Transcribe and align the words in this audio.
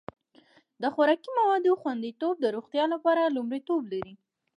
د 0.81 0.83
خوراکي 0.93 1.29
موادو 1.39 1.71
خوندیتوب 1.81 2.35
د 2.39 2.45
روغتیا 2.55 2.85
لپاره 2.93 3.33
لومړیتوب 3.35 3.81
لري. 3.93 4.13